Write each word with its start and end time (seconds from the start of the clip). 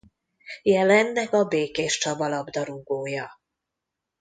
Jelenleg 0.61 1.33
a 1.33 1.43
Békéscsaba 1.45 2.27
labdarúgója. 2.27 3.39